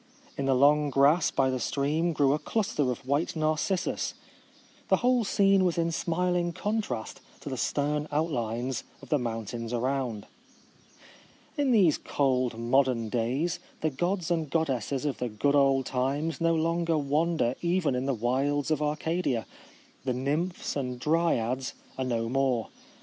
In 0.35 0.45
the 0.45 0.55
long 0.55 0.89
grass 0.89 1.29
by 1.29 1.51
the 1.51 1.59
stream 1.59 2.11
grew 2.11 2.33
a 2.33 2.39
cluster 2.39 2.89
of 2.89 3.05
white 3.05 3.35
narcissus. 3.35 4.15
The 4.87 4.95
whole 5.05 5.23
scene 5.23 5.63
was 5.63 5.77
in 5.77 5.91
smiling 5.91 6.53
contrast 6.53 7.21
to 7.41 7.49
the 7.49 7.55
stern 7.55 8.07
outlines 8.11 8.83
of 9.03 9.09
the 9.09 9.19
moun 9.19 9.45
tains 9.45 9.71
around. 9.73 10.25
In 11.55 11.69
these 11.71 11.99
cold 11.99 12.57
modern 12.57 13.09
days 13.09 13.59
the 13.81 13.91
gods 13.91 14.31
and 14.31 14.49
goddesses 14.49 15.05
of 15.05 15.19
the 15.19 15.29
good 15.29 15.53
old 15.55 15.85
times 15.85 16.41
no 16.41 16.55
longer 16.55 16.97
wander 16.97 17.53
even 17.61 17.93
in 17.93 18.07
the 18.07 18.15
wilds 18.15 18.71
of 18.71 18.81
Arcadia. 18.81 19.45
The 20.03 20.13
nymphs 20.13 20.75
and 20.75 20.99
dryads 20.99 21.75
are 21.99 22.05
no 22.05 22.27
more. 22.27 22.69